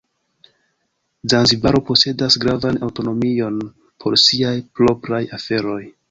[1.33, 3.59] Zanzibaro posedas gravan aŭtonomion
[4.05, 5.79] por siaj propraj aferoj.